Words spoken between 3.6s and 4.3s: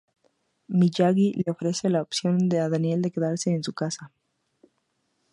su casa.